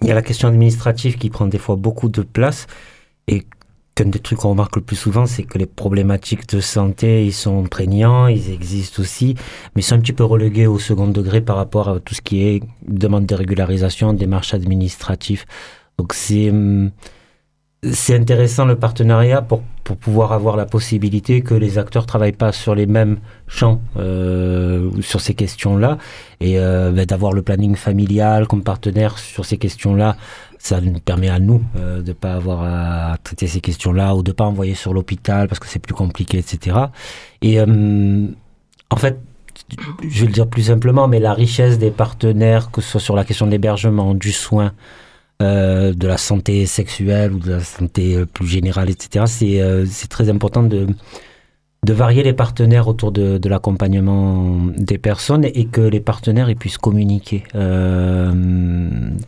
il 0.02 0.08
y 0.08 0.12
a 0.12 0.14
la 0.14 0.22
question 0.22 0.48
administrative 0.48 1.18
qui 1.18 1.30
prend 1.30 1.48
des 1.48 1.58
fois 1.58 1.76
beaucoup 1.76 2.08
de 2.08 2.22
place. 2.22 2.68
Et 3.28 3.44
qu'un 3.96 4.06
des 4.06 4.20
trucs 4.20 4.40
qu'on 4.40 4.50
remarque 4.50 4.76
le 4.76 4.82
plus 4.82 4.96
souvent, 4.96 5.26
c'est 5.26 5.44
que 5.44 5.58
les 5.58 5.66
problématiques 5.66 6.48
de 6.50 6.60
santé, 6.60 7.26
ils 7.26 7.34
sont 7.34 7.64
prégnants, 7.64 8.28
ils 8.28 8.52
existent 8.52 9.02
aussi, 9.02 9.36
mais 9.76 9.82
ils 9.82 9.86
sont 9.86 9.96
un 9.96 10.00
petit 10.00 10.14
peu 10.14 10.24
relégués 10.24 10.68
au 10.68 10.80
second 10.80 11.08
degré 11.08 11.42
par 11.42 11.58
rapport 11.58 11.90
à 11.90 12.00
tout 12.00 12.16
ce 12.16 12.22
qui 12.22 12.44
est 12.44 12.64
demande 12.88 13.26
de 13.26 13.36
régularisation, 13.36 14.14
démarches 14.14 14.54
administratives. 14.54 15.46
Donc 15.98 16.14
c'est 16.14 16.50
hum, 16.50 16.92
c'est 17.92 18.16
intéressant 18.16 18.66
le 18.66 18.78
partenariat 18.78 19.42
pour, 19.42 19.62
pour 19.84 19.98
pouvoir 19.98 20.32
avoir 20.32 20.56
la 20.56 20.66
possibilité 20.66 21.42
que 21.42 21.54
les 21.54 21.78
acteurs 21.78 22.06
travaillent 22.06 22.32
pas 22.32 22.52
sur 22.54 22.76
les 22.76 22.86
mêmes 22.86 23.18
champs 23.48 23.82
euh, 23.98 24.90
sur 25.02 25.20
ces 25.20 25.34
questions-là 25.34 25.98
et 26.40 26.60
euh, 26.60 26.92
ben, 26.92 27.06
d'avoir 27.06 27.34
le 27.34 27.42
planning 27.42 27.76
familial 27.76 28.48
comme 28.48 28.64
partenaire 28.64 29.18
sur 29.18 29.46
ces 29.46 29.58
questions-là 29.58 30.16
ça 30.64 30.80
nous 30.80 30.94
permet 30.94 31.28
à 31.28 31.40
nous 31.40 31.62
euh, 31.76 32.02
de 32.02 32.14
pas 32.14 32.36
avoir 32.36 32.64
à 32.64 33.18
traiter 33.18 33.48
ces 33.48 33.60
questions-là 33.60 34.16
ou 34.16 34.24
de 34.24 34.32
pas 34.32 34.46
envoyer 34.46 34.76
sur 34.76 34.94
l'hôpital 34.94 35.50
parce 35.50 35.60
que 35.60 35.68
c'est 35.68 35.80
plus 35.80 35.94
compliqué 35.94 36.38
etc 36.38 36.78
et 37.42 37.60
euh, 37.60 38.28
en 38.90 38.96
fait 38.96 39.20
je 40.08 40.22
vais 40.22 40.28
le 40.28 40.32
dire 40.32 40.48
plus 40.48 40.64
simplement 40.64 41.10
mais 41.10 41.20
la 41.20 41.34
richesse 41.34 41.78
des 41.78 41.92
partenaires 41.92 42.72
que 42.72 42.80
ce 42.80 42.92
soit 42.92 43.02
sur 43.02 43.16
la 43.16 43.26
question 43.26 43.46
de 43.46 43.52
l'hébergement 43.52 44.14
du 44.16 44.32
soin 44.32 44.72
euh, 45.42 45.94
de 45.94 46.08
la 46.08 46.18
santé 46.18 46.66
sexuelle 46.66 47.34
ou 47.34 47.40
de 47.40 47.52
la 47.52 47.60
santé 47.60 48.24
plus 48.26 48.48
générale, 48.48 48.90
etc. 48.90 49.26
C'est 49.28 50.08
très 50.08 50.30
important 50.30 50.64
de, 50.64 50.88
de 51.84 51.94
varier 51.94 52.24
les 52.24 52.34
partenaires 52.34 52.88
autour 52.88 53.12
de, 53.12 53.40
l'accompagnement 53.48 54.58
des 54.78 54.98
personnes 54.98 55.44
et 55.46 55.66
que 55.66 55.82
les 55.82 56.00
partenaires 56.00 56.50
puissent 56.58 56.78
communiquer, 56.78 57.44
euh, 57.56 58.32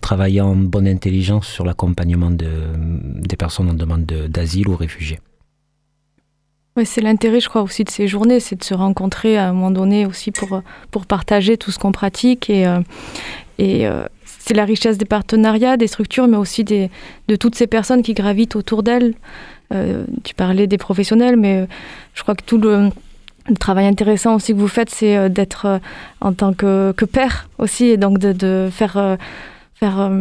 travailler 0.02 0.42
en 0.42 0.56
bonne 0.56 0.88
intelligence 0.88 1.48
sur 1.48 1.66
l'accompagnement 1.66 2.32
de, 2.32 2.50
des 2.78 3.36
personnes 3.36 3.70
en 3.70 3.74
demande 3.74 4.06
d'asile 4.06 4.70
ou 4.70 4.76
réfugiés. 4.76 5.20
Ouais, 6.78 6.86
c'est 6.86 7.02
l'intérêt, 7.02 7.40
je 7.40 7.48
crois, 7.48 7.62
aussi 7.62 7.86
de 7.86 7.90
ces 7.90 8.08
journées, 8.08 8.42
c'est 8.42 8.58
de 8.58 8.64
se 8.64 8.74
rencontrer 8.74 9.38
à 9.38 9.48
un 9.48 9.54
moment 9.54 9.72
donné 9.72 10.06
aussi 10.06 10.32
pour, 10.32 10.62
pour 10.92 11.06
partager 11.06 11.58
tout 11.58 11.72
ce 11.72 11.80
qu'on 11.80 11.94
pratique. 11.94 12.50
Et, 12.50 12.68
euh, 12.68 12.82
et 13.60 13.88
euh, 13.88 14.06
c'est 14.26 14.54
la 14.54 14.66
richesse 14.66 14.98
des 14.98 15.06
partenariats, 15.06 15.78
des 15.78 15.88
structures, 15.88 16.28
mais 16.28 16.36
aussi 16.36 16.64
des, 16.66 16.90
de 17.30 17.36
toutes 17.36 17.56
ces 17.56 17.68
personnes 17.68 18.04
qui 18.04 18.14
gravitent 18.14 18.58
autour 18.58 18.84
d'elles. 18.84 19.14
Euh, 19.74 20.06
tu 20.24 20.36
parlais 20.36 20.68
des 20.68 20.78
professionnels, 20.78 21.38
mais 21.38 21.62
euh, 21.62 21.66
je 22.14 22.24
crois 22.24 22.36
que 22.36 22.44
tout 22.44 22.58
le, 22.58 22.90
travail 23.60 23.86
intéressant 23.86 24.36
aussi 24.36 24.54
que 24.54 24.58
vous 24.58 24.68
faites, 24.68 24.90
c'est 24.90 25.18
euh, 25.18 25.30
d'être 25.30 25.80
en 26.22 26.34
tant 26.34 26.54
que, 26.54 26.94
père 27.12 27.48
aussi, 27.58 27.86
et 27.86 27.98
donc 27.98 28.18
de, 28.18 28.70
faire, 28.72 29.18
faire 29.76 30.12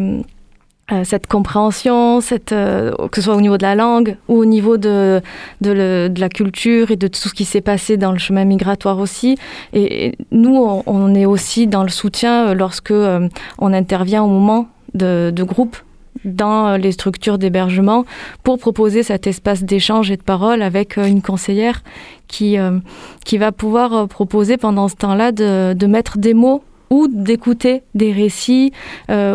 cette 1.04 1.26
compréhension, 1.26 2.20
cette, 2.20 2.50
que 2.50 3.08
ce 3.14 3.22
soit 3.22 3.34
au 3.34 3.40
niveau 3.40 3.56
de 3.56 3.62
la 3.62 3.74
langue 3.74 4.16
ou 4.28 4.36
au 4.36 4.44
niveau 4.44 4.76
de, 4.76 5.22
de, 5.62 6.12
la 6.14 6.28
culture 6.28 6.90
et 6.90 6.96
de 6.96 7.08
tout 7.08 7.28
ce 7.28 7.34
qui 7.34 7.46
s'est 7.46 7.62
passé 7.62 7.96
dans 7.96 8.12
le 8.12 8.18
chemin 8.18 8.44
migratoire 8.44 8.98
aussi. 8.98 9.36
Et, 9.72 10.16
nous, 10.30 10.82
on, 10.86 11.14
est 11.14 11.24
aussi 11.26 11.66
dans 11.66 11.82
le 11.82 11.88
soutien 11.88 12.52
lorsque 12.52 12.92
on 12.92 13.72
intervient 13.72 14.22
au 14.22 14.28
moment 14.28 14.68
de, 14.92 15.32
de 15.34 15.42
groupes 15.42 15.78
dans 16.24 16.66
euh, 16.68 16.76
les 16.78 16.92
structures 16.92 17.38
d'hébergement 17.38 18.04
pour 18.42 18.58
proposer 18.58 19.02
cet 19.02 19.26
espace 19.26 19.62
d'échange 19.62 20.10
et 20.10 20.16
de 20.16 20.22
parole 20.22 20.62
avec 20.62 20.98
euh, 20.98 21.04
une 21.04 21.22
conseillère 21.22 21.82
qui, 22.28 22.58
euh, 22.58 22.78
qui 23.24 23.38
va 23.38 23.52
pouvoir 23.52 24.08
proposer 24.08 24.56
pendant 24.56 24.88
ce 24.88 24.96
temps-là 24.96 25.32
de, 25.32 25.74
de 25.74 25.86
mettre 25.86 26.18
des 26.18 26.34
mots 26.34 26.62
ou 26.90 27.08
d'écouter 27.08 27.82
des 27.94 28.12
récits 28.12 28.70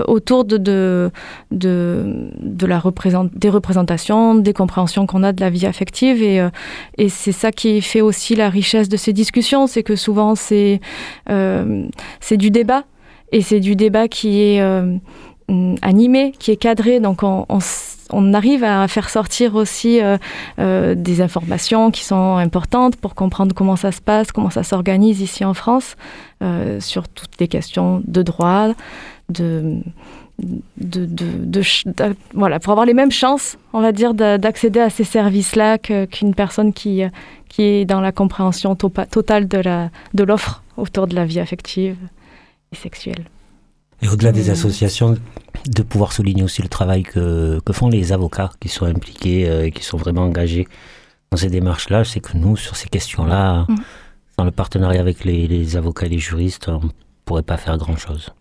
autour 0.08 0.46
de, 0.46 0.58
de, 0.58 1.12
de, 1.52 2.66
la 2.66 2.80
représent 2.80 3.26
des 3.34 3.50
représentations, 3.50 4.36
des 4.36 4.54
compréhensions 4.54 5.06
qu'on 5.06 5.24
a 5.24 5.34
de 5.34 5.42
la 5.42 5.50
vie 5.50 5.66
affective. 5.66 6.24
Et, 6.24 6.48
et 6.98 7.10
c'est 7.10 7.34
ça 7.34 7.52
qui 7.52 7.82
fait 7.82 8.02
aussi 8.02 8.36
la 8.36 8.50
richesse 8.50 8.88
de 8.88 8.96
ces 8.96 9.12
discussions, 9.12 9.68
c'est 9.68 9.84
que 9.84 9.98
souvent 9.98 10.36
c'est 10.36 10.80
c'est 11.28 12.38
du 12.38 12.50
débat, 12.50 12.84
et 13.32 13.42
c'est 13.42 13.60
du 13.60 13.76
débat 13.76 14.08
qui 14.08 14.42
est 14.42 14.62
animé, 15.82 16.34
qui 16.38 16.52
est 16.52 16.58
cadré. 16.58 17.00
Donc 17.00 17.24
on, 17.24 17.48
arrive 18.34 18.64
à 18.64 18.88
faire 18.88 19.10
sortir 19.10 19.56
aussi 19.56 20.02
euh, 20.02 20.18
euh, 20.60 20.96
des 20.96 21.22
informations 21.22 21.92
qui 21.92 22.04
sont 22.04 22.38
importantes 22.38 22.96
pour 22.96 23.16
comprendre 23.16 23.54
comment 23.54 23.76
ça 23.76 23.92
se 23.92 24.02
passe, 24.02 24.32
comment 24.32 24.50
ça 24.50 24.64
s'organise 24.64 25.22
ici 25.22 25.46
en 25.46 25.54
France, 25.54 25.96
euh, 26.42 26.80
sur 26.80 27.08
toutes 27.08 27.40
les 27.40 27.48
questions 27.48 28.02
de 28.08 28.24
droit, 28.24 28.70
de, 29.30 29.82
voilà, 32.34 32.60
pour 32.60 32.72
avoir 32.72 32.86
les 32.86 32.94
mêmes 32.94 33.12
chances, 33.12 33.58
on 33.74 33.82
va 33.82 33.92
dire, 33.92 34.14
d'accéder 34.14 34.80
à 34.80 34.90
ces 34.90 35.04
services-là 35.04 35.78
qu'une 35.78 36.34
personne 36.34 36.74
qui, 36.74 37.04
qui 37.50 37.64
est 37.64 37.86
dans 37.86 38.02
la 38.02 38.12
compréhension 38.12 38.76
totale 38.76 39.48
de 39.48 40.24
l'offre 40.24 40.64
autour 40.78 41.08
de 41.08 41.16
la 41.16 41.26
vie 41.26 41.40
affective 41.40 41.98
et 42.72 42.76
sexuelle. 42.76 43.26
Et 44.02 44.08
au-delà 44.08 44.32
des 44.32 44.50
associations, 44.50 45.18
de 45.68 45.82
pouvoir 45.84 46.14
souligner 46.14 46.44
aussi 46.44 46.62
le 46.62 46.70
travail 46.70 47.04
que, 47.04 47.60
que 47.66 47.74
font 47.74 47.90
les 47.90 48.14
avocats 48.14 48.52
qui 48.60 48.70
sont 48.70 48.86
impliqués 48.86 49.50
euh, 49.50 49.66
et 49.66 49.72
qui 49.72 49.84
sont 49.84 49.98
vraiment 49.98 50.24
engagés 50.24 50.68
dans 51.32 51.38
ces 51.38 51.50
démarches-là. 51.50 52.06
C'est 52.06 52.22
que 52.22 52.38
nous, 52.38 52.56
sur 52.56 52.76
ces 52.76 52.88
questions-là, 52.88 53.66
mm. 53.68 53.76
dans 54.38 54.46
le 54.46 54.52
partenariat 54.52 55.02
avec 55.02 55.26
les, 55.26 55.48
les, 55.48 55.76
avocats 55.76 56.06
et 56.06 56.10
les 56.10 56.20
juristes, 56.20 56.70
on 56.70 56.80
ne 56.80 56.90
pourrait 57.26 57.44
pas 57.44 57.58
faire 57.58 57.78
grand-chose. 57.78 58.32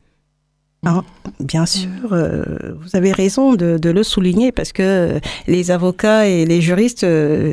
Bien 1.40 1.66
sûr, 1.66 1.88
euh, 2.12 2.44
vous 2.80 2.97
avez 2.97 3.12
raison 3.12 3.54
de, 3.54 3.78
de, 3.78 3.90
le 3.90 4.02
souligner 4.02 4.52
parce 4.52 4.73
que 4.73 5.20
les 5.47 5.70
avocats 5.70 6.26
et 6.26 6.44
les 6.44 6.61
juristes 6.61 7.04
euh, 7.04 7.52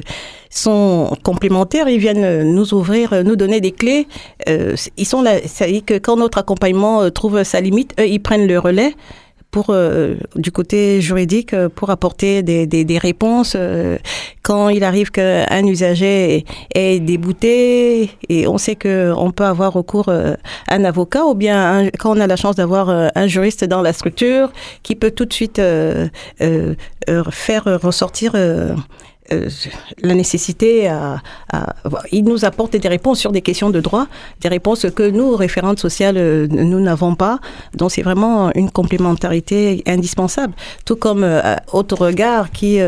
sont 0.56 1.16
complémentaires, 1.24 1.90
ils 1.90 2.00
viennent 2.00 2.44
nous 2.54 2.74
ouvrir, 2.74 3.24
nous 3.24 3.36
donner 3.36 3.62
des 3.62 3.72
clés. 3.72 4.08
Euh, 4.48 4.76
ils 4.98 5.06
sont 5.06 5.22
là, 5.22 5.40
dit 5.40 5.84
que 5.84 5.98
quand 5.98 6.18
notre 6.18 6.38
accompagnement 6.38 7.02
euh, 7.02 7.10
trouve 7.10 7.44
sa 7.44 7.62
limite, 7.62 7.94
eux, 8.00 8.08
ils 8.08 8.20
prennent 8.20 8.48
le 8.48 8.58
relais 8.58 8.94
euh, 9.70 10.16
du 10.36 10.52
côté 10.52 11.02
juridique 11.02 11.56
pour 11.76 11.90
apporter 11.90 12.44
des, 12.44 12.66
des, 12.66 12.98
réponses 12.98 13.58
quand 14.42 14.70
il 14.70 14.84
arrive 14.84 15.12
qu'un 15.12 15.66
usager 15.66 16.46
est, 16.74 17.00
débouté 17.00 18.10
et 18.30 18.48
on 18.48 18.58
sait 18.58 18.76
que 18.76 19.14
on 19.16 19.32
peut 19.32 19.44
avoir 19.46 19.74
recours 19.74 20.10
à 20.10 20.36
un 20.70 20.84
avocat 20.84 21.26
ou 21.26 21.36
bien 21.36 21.90
quand 22.00 22.18
on 22.18 22.20
a 22.20 22.28
la 22.28 22.36
chance 22.36 22.56
d'avoir 22.56 22.90
un 22.90 23.28
juriste 23.28 23.64
dans 23.66 23.82
la 23.82 23.94
structure 23.94 24.52
qui 24.84 24.96
peut 24.96 25.12
tout 25.12 25.26
de 25.26 25.34
suite 25.34 25.62
faire 27.32 27.64
ressortir 27.82 28.36
euh, 29.32 29.50
la 30.02 30.14
nécessité 30.14 30.88
à, 30.88 31.22
il 32.12 32.26
nous 32.26 32.46
apporte 32.46 32.76
des 32.76 32.88
réponses 32.88 33.20
sur 33.20 33.32
des 33.32 33.42
questions 33.42 33.70
de 33.70 33.80
droit, 33.80 34.08
des 34.42 34.50
réponses 34.50 34.86
que 34.96 35.10
nous, 35.10 35.36
référentes 35.36 35.80
sociales, 35.80 36.18
euh, 36.18 36.48
nous 36.48 36.80
n'avons 36.80 37.16
pas. 37.16 37.40
Donc 37.76 37.92
c'est 37.92 38.04
vraiment 38.04 38.52
une 38.54 38.70
complémentarité 38.70 39.84
indispensable. 39.88 40.54
Tout 40.86 40.96
comme 40.96 41.24
euh, 41.24 41.56
autre 41.74 41.98
regard 41.98 42.52
qui, 42.52 42.80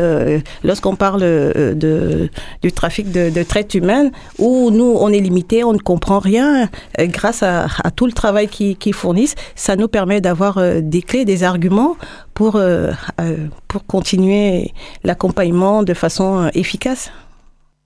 lorsqu'on 0.62 0.96
parle 0.96 1.20
de, 1.20 2.28
du 2.62 2.72
trafic 2.72 3.10
de, 3.10 3.30
de 3.30 3.42
traite 3.42 3.74
humaine, 3.74 4.12
où 4.38 4.70
nous, 4.70 4.96
on 5.00 5.08
est 5.08 5.20
limité, 5.20 5.64
on 5.64 5.72
ne 5.72 5.78
comprend 5.78 6.18
rien, 6.18 6.68
grâce 6.98 7.42
à, 7.42 7.66
tout 7.96 8.06
le 8.06 8.12
travail 8.12 8.48
qu'ils 8.48 8.94
fournissent, 8.94 9.34
ça 9.54 9.76
nous 9.76 9.88
permet 9.88 10.20
d'avoir 10.20 10.60
des 10.80 11.02
clés, 11.02 11.24
des 11.24 11.42
arguments 11.42 11.96
pour, 12.38 12.54
euh, 12.54 12.92
euh, 13.20 13.48
pour 13.66 13.84
continuer 13.84 14.72
l'accompagnement 15.02 15.82
de 15.82 15.92
façon 15.92 16.44
euh, 16.44 16.48
efficace. 16.54 17.10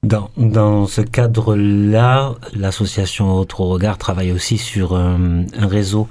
Dans, 0.03 0.29
dans 0.37 0.87
ce 0.87 1.01
cadre-là, 1.01 2.35
l'association 2.55 3.33
Autre 3.33 3.63
Regard 3.63 3.97
travaille 3.97 4.31
aussi 4.31 4.59
sur 4.59 4.95
un, 4.95 5.47
réseau 5.57 6.07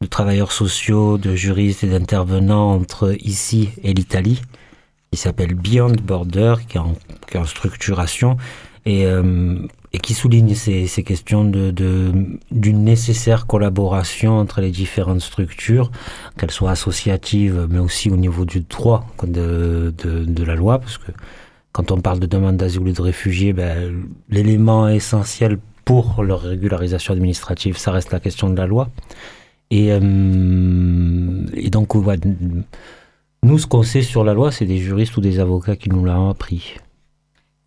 de 0.00 0.08
travailleurs 0.08 0.50
sociaux, 0.50 1.18
de 1.18 1.36
juristes 1.36 1.84
et 1.84 1.86
d'intervenants 1.86 2.72
entre 2.72 3.14
ici 3.20 3.68
et 3.84 3.94
l'Italie, 3.94 4.42
qui 5.12 5.18
s'appelle 5.20 5.54
Beyond 5.54 5.94
Border, 6.02 6.56
qui 6.68 6.78
est 6.78 7.38
en, 7.38 7.44
structuration. 7.44 8.38
Et 8.86 9.06
et 9.92 9.98
qui 9.98 10.14
souligne 10.14 10.54
ces, 10.54 10.86
questions 11.02 11.44
d'une 11.44 12.84
nécessaire 12.84 13.46
collaboration 13.46 14.38
entre 14.38 14.60
les 14.60 14.70
différentes 14.70 15.20
structures, 15.20 15.90
qu'elles 16.36 16.50
soient 16.50 16.70
associatives, 16.70 17.66
mais 17.70 17.78
aussi 17.78 18.10
au 18.10 18.16
niveau 18.16 18.44
du 18.44 18.60
droit 18.60 19.06
de, 19.22 19.94
la 20.44 20.54
loi, 20.54 20.78
parce 20.78 20.98
que 20.98 21.12
quand 21.72 21.90
on 21.90 22.00
parle 22.00 22.20
de 22.20 22.26
demande 22.26 22.56
d'asile 22.56 22.80
ou 22.80 22.92
de 22.92 23.02
réfugiés, 23.02 23.52
ben, 23.52 24.04
l'élément 24.28 24.88
essentiel 24.88 25.58
pour 25.84 26.22
leur 26.22 26.42
régularisation 26.42 27.14
administrative, 27.14 27.78
ça 27.78 27.92
reste 27.92 28.12
la 28.12 28.20
question 28.20 28.50
de 28.50 28.56
la 28.56 28.66
loi. 28.66 28.90
Et, 29.70 29.92
euh, 29.92 31.46
et 31.54 31.70
donc, 31.70 31.94
nous, 33.42 33.58
ce 33.58 33.66
qu'on 33.66 33.82
sait 33.82 34.02
sur 34.02 34.24
la 34.24 34.34
loi, 34.34 34.50
c'est 34.52 34.66
des 34.66 34.78
juristes 34.78 35.16
ou 35.16 35.20
des 35.20 35.40
avocats 35.40 35.76
qui 35.76 35.88
nous 35.88 36.04
l'ont 36.04 36.28
appris 36.28 36.74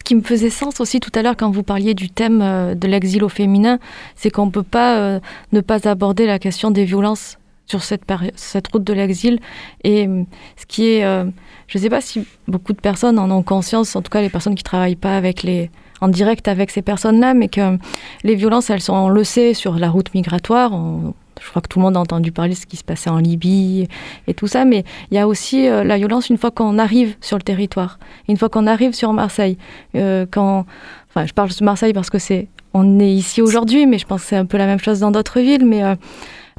qui 0.04 0.16
me 0.16 0.22
faisait 0.22 0.50
sens 0.50 0.80
aussi 0.80 1.00
tout 1.00 1.12
à 1.16 1.22
l'heure 1.22 1.38
quand 1.38 1.52
vous 1.52 1.64
parliez 1.64 1.94
du 1.94 2.10
thème 2.10 2.42
euh, 2.42 2.76
de 2.76 2.88
l'exil 2.88 3.24
au 3.24 3.30
féminin, 3.30 3.80
c'est 4.16 4.30
qu'on 4.30 4.46
ne 4.46 4.52
peut 4.52 4.64
pas 4.64 4.98
euh, 4.98 5.20
ne 5.52 5.62
pas 5.62 5.88
aborder 5.88 6.26
la 6.26 6.40
question 6.40 6.72
des 6.72 6.86
violences 6.86 7.38
sur 7.66 7.84
cette, 7.84 8.04
cette 8.36 8.68
route 8.68 8.84
de 8.84 8.94
l'exil. 8.94 9.40
Et 9.84 10.08
euh, 10.08 10.24
ce 10.58 10.66
qui 10.66 10.90
est, 10.90 11.02
je 11.02 11.78
ne 11.78 11.84
sais 11.84 11.90
pas 11.90 12.02
si 12.02 12.26
beaucoup 12.48 12.74
de 12.74 12.82
personnes 12.82 13.18
en 13.18 13.32
ont 13.32 13.44
conscience, 13.44 13.96
en 13.96 14.02
tout 14.02 14.10
cas 14.10 14.22
les 14.22 14.30
personnes 14.30 14.56
qui 14.56 14.64
ne 14.64 14.70
travaillent 14.70 14.96
pas 14.96 15.16
avec 15.16 15.44
les, 15.44 15.70
en 16.02 16.08
direct 16.08 16.48
avec 16.48 16.72
ces 16.72 16.82
personnes-là, 16.82 17.34
mais 17.34 17.48
que 17.48 17.78
les 18.24 18.36
violences, 18.36 18.70
elles 18.70 18.82
sont, 18.82 18.94
on 18.94 19.10
le 19.10 19.24
sait, 19.24 19.54
sur 19.54 19.76
la 19.78 19.90
route 19.90 20.14
migratoire. 20.14 20.74
On, 20.74 21.14
je 21.42 21.50
crois 21.50 21.62
que 21.62 21.68
tout 21.68 21.80
le 21.80 21.84
monde 21.84 21.98
a 21.98 22.00
entendu 22.00 22.32
parler 22.32 22.54
de 22.54 22.58
ce 22.58 22.66
qui 22.66 22.78
se 22.78 22.84
passait 22.84 23.10
en 23.10 23.18
Libye 23.18 23.88
et 24.28 24.34
tout 24.34 24.48
ça, 24.48 24.64
mais 24.64 24.84
il 25.10 25.16
y 25.16 25.18
a 25.18 25.28
aussi 25.28 25.68
euh, 25.68 25.84
la 25.84 25.98
violence 25.98 26.30
une 26.30 26.38
fois 26.38 26.52
qu'on 26.52 26.78
arrive 26.78 27.16
sur 27.20 27.38
le 27.38 27.44
territoire, 27.44 28.00
une 28.30 28.38
fois 28.38 28.50
qu'on 28.50 28.68
arrive 28.68 28.94
sur 28.94 29.12
Marseille. 29.12 29.58
Euh, 29.96 30.26
quand, 30.30 30.66
enfin, 31.10 31.26
je 31.26 31.34
parle 31.34 31.50
de 31.50 31.66
Marseille 31.66 31.94
parce 31.94 32.10
que 32.10 32.20
c'est, 32.20 32.48
on 32.74 33.00
est 33.00 33.12
ici 33.12 33.42
aujourd'hui, 33.42 33.88
mais 33.88 33.98
je 33.98 34.06
pense 34.06 34.22
que 34.22 34.28
c'est 34.28 34.36
un 34.38 34.46
peu 34.46 34.58
la 34.58 34.68
même 34.68 34.80
chose 34.80 35.00
dans 35.00 35.12
d'autres 35.12 35.40
villes, 35.40 35.66
mais 35.66 35.84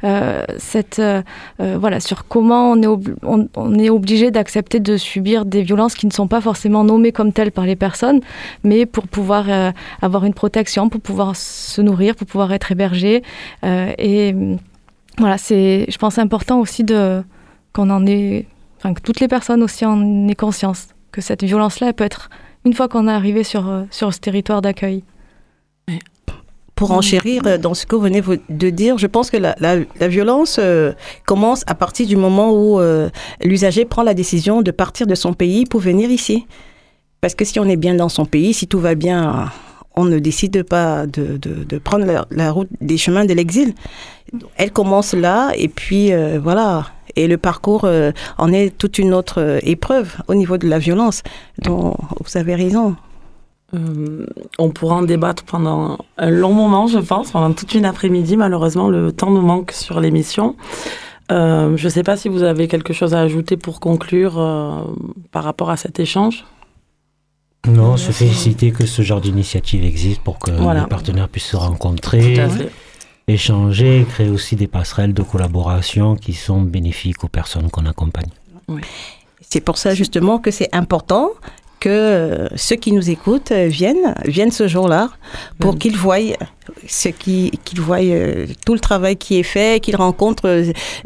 euh, 0.03 0.43
cette, 0.57 1.01
voilà, 1.57 1.99
sur 2.01 2.27
comment 2.27 2.71
on 2.71 2.81
est, 2.81 2.87
on, 3.55 3.79
est 3.79 3.89
obligé 3.89 4.31
d'accepter 4.31 4.81
de 4.81 4.97
subir 4.97 5.45
des 5.45 5.63
violences 5.63 5.95
qui 5.95 6.05
ne 6.07 6.11
sont 6.11 6.27
pas 6.27 6.41
forcément 6.41 6.83
nommées 6.83 7.13
comme 7.13 7.31
telles 7.31 7.53
par 7.53 7.65
les 7.65 7.77
personnes, 7.77 8.19
mais 8.63 8.85
pour 8.85 9.07
pouvoir 9.07 9.45
avoir 10.01 10.25
une 10.25 10.33
protection, 10.33 10.89
pour 10.89 10.99
pouvoir 11.01 11.35
se 11.37 11.81
nourrir, 11.81 12.15
pour 12.15 12.27
pouvoir 12.27 12.51
être 12.51 12.71
hébergé. 12.71 13.23
et 13.63 14.35
voilà, 15.17 15.37
c'est, 15.37 15.85
je 15.89 15.97
pense, 15.97 16.17
important 16.17 16.59
aussi 16.59 16.83
de 16.83 17.23
qu'on 17.73 17.89
en 17.89 18.05
ait, 18.05 18.45
enfin 18.77 18.93
que 18.93 19.01
toutes 19.01 19.19
les 19.19 19.27
personnes 19.27 19.63
aussi 19.63 19.85
en 19.85 20.27
aient 20.27 20.35
conscience 20.35 20.87
que 21.11 21.21
cette 21.21 21.43
violence-là 21.43 21.93
peut 21.93 22.03
être 22.03 22.29
une 22.65 22.73
fois 22.73 22.87
qu'on 22.87 23.07
est 23.07 23.11
arrivé 23.11 23.43
sur 23.43 23.63
sur 23.91 24.13
ce 24.13 24.19
territoire 24.19 24.61
d'accueil. 24.61 25.03
pour 26.75 26.89
Mhm. 26.89 26.97
enchérir 26.97 27.41
euh, 27.45 27.57
dans 27.59 27.75
ce 27.75 27.85
que 27.85 27.95
vous 27.95 28.01
venez 28.01 28.21
de 28.49 28.69
dire, 28.71 28.97
je 28.97 29.05
pense 29.05 29.29
que 29.29 29.37
la, 29.37 29.55
la- 29.59 29.77
la 29.99 30.07
violence 30.07 30.57
euh, 30.59 30.91
commence 31.25 31.63
à 31.67 31.75
partir 31.75 32.07
du 32.07 32.15
moment 32.15 32.51
où 32.51 32.79
euh, 32.79 33.09
l'usager 33.43 33.85
prend 33.85 34.01
la 34.01 34.15
décision 34.15 34.63
de 34.63 34.71
partir 34.71 35.05
de 35.05 35.13
son 35.13 35.33
pays 35.33 35.65
pour 35.65 35.79
venir 35.81 36.09
ici. 36.09 36.47
Parce 37.21 37.35
que 37.35 37.45
si 37.45 37.59
on 37.59 37.65
est 37.65 37.75
bien 37.77 37.93
dans 37.93 38.09
son 38.09 38.25
pays, 38.25 38.53
si 38.55 38.65
tout 38.67 38.79
va 38.79 38.95
bien, 38.95 39.51
on 39.95 40.05
ne 40.05 40.19
décide 40.19 40.63
pas 40.63 41.05
de, 41.05 41.37
de- 41.37 41.77
prendre 41.77 42.05
la, 42.31 42.51
route 42.51 42.69
des 42.81 42.97
chemins 42.97 43.25
de 43.25 43.33
l'exil. 43.33 43.73
Elle 44.55 44.71
commence 44.71 45.13
là, 45.13 45.51
et 45.55 45.67
puis 45.67 46.13
euh, 46.13 46.39
voilà. 46.41 46.87
Et 47.15 47.27
le 47.27 47.37
parcours 47.37 47.83
euh, 47.83 48.11
en 48.37 48.51
est 48.51 48.75
toute 48.75 48.97
une 48.97 49.13
autre 49.13 49.39
euh, 49.39 49.59
épreuve 49.61 50.15
au 50.27 50.35
niveau 50.35 50.57
de 50.57 50.67
la 50.67 50.79
violence. 50.79 51.21
Donc, 51.59 51.95
vous 52.19 52.37
avez 52.37 52.55
raison. 52.55 52.95
On 54.59 54.69
pourra 54.69 54.97
en 54.97 55.01
débattre 55.01 55.43
pendant 55.45 55.97
un 56.19 56.29
long 56.29 56.53
moment, 56.53 56.85
je 56.85 56.99
pense, 56.99 57.31
pendant 57.31 57.51
toute 57.53 57.73
une 57.73 57.85
après-midi. 57.85 58.37
Malheureusement, 58.37 58.87
le 58.87 59.11
temps 59.11 59.31
nous 59.31 59.41
manque 59.41 59.71
sur 59.71 59.99
l'émission. 59.99 60.55
Je 61.31 61.83
ne 61.83 61.89
sais 61.89 62.03
pas 62.03 62.15
si 62.15 62.29
vous 62.29 62.43
avez 62.43 62.67
quelque 62.67 62.93
chose 62.93 63.15
à 63.15 63.21
ajouter 63.21 63.57
pour 63.57 63.79
conclure 63.79 64.33
par 65.31 65.43
rapport 65.43 65.71
à 65.71 65.77
cet 65.77 65.99
échange. 65.99 66.45
Non, 67.67 67.95
se 67.95 68.11
féliciter 68.11 68.71
que 68.71 68.85
ce 68.85 69.01
genre 69.03 69.21
d'initiative 69.21 69.85
existe 69.85 70.19
pour 70.21 70.37
que 70.37 70.51
Voilà. 70.51 70.81
les 70.81 70.87
partenaires 70.87 71.29
puissent 71.29 71.45
se 71.51 71.55
rencontrer, 71.55 72.35
échanger, 73.27 74.05
créer 74.09 74.29
aussi 74.29 74.57
des 74.57 74.67
passerelles 74.67 75.13
de 75.13 75.21
collaboration 75.23 76.15
qui 76.17 76.33
sont 76.33 76.61
bénéfiques 76.61 77.23
aux 77.23 77.29
personnes 77.29 77.69
qu'on 77.69 77.85
accompagne. 77.85 78.27
C'est 79.39 79.61
pour 79.61 79.77
ça 79.77 79.95
justement 79.95 80.39
que 80.39 80.51
c'est 80.51 80.69
important 80.75 81.29
que 81.79 81.89
euh, 81.89 82.47
ceux 82.55 82.75
qui 82.77 82.91
nous 82.93 83.09
écoutent 83.09 83.51
euh, 83.51 83.67
viennent, 83.67 84.15
viennent 84.25 84.51
ce 84.51 84.67
jour-là 84.69 85.09
pour 85.59 85.73
Mhm. 85.73 85.79
qu'ils 85.79 85.97
voient 85.97 86.17
ce 86.87 87.09
qui, 87.09 87.51
qu'ils 87.65 87.81
voient 87.81 87.99
euh, 88.01 88.45
tout 88.65 88.73
le 88.73 88.79
travail 88.79 89.17
qui 89.17 89.37
est 89.39 89.43
fait, 89.43 89.81
qu'ils 89.81 89.97
rencontrent 89.97 90.63